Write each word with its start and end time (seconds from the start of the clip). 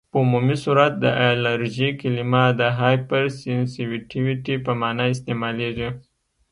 په 0.13 0.17
عمومي 0.23 0.55
صورت 0.63 0.93
د 1.03 1.05
الرژي 1.27 1.89
کلمه 2.01 2.43
د 2.59 2.61
هایپرسینسیټیويټي 2.79 4.55
په 4.65 4.71
معنی 4.81 5.07
استعمالیږي. 5.13 5.89